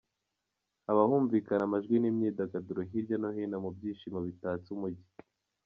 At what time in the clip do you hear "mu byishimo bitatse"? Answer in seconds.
3.63-4.67